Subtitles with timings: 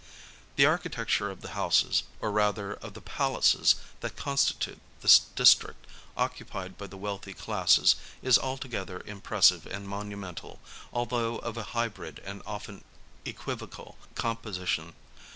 [0.55, 5.85] The architecture of the houses, or rather of the palaces that constitute this district,
[6.17, 10.59] occupied by the wealthy classes, is altogether impressive and' monumental,
[10.91, 12.83] although of a hybrid and often
[13.25, 14.93] equivocal composition.